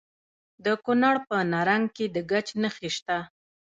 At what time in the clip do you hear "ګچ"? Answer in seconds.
2.31-2.47